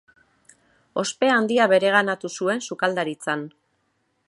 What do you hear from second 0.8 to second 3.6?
Ospe handia bereganatu zuen sukaldaritzan.